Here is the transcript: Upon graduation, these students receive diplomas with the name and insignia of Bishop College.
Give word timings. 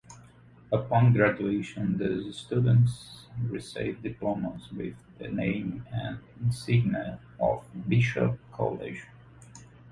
Upon 0.71 1.13
graduation, 1.13 1.95
these 1.99 2.35
students 2.35 3.27
receive 3.43 4.01
diplomas 4.01 4.71
with 4.71 4.95
the 5.19 5.27
name 5.27 5.85
and 5.93 6.17
insignia 6.39 7.19
of 7.39 7.63
Bishop 7.87 8.39
College. 8.51 9.03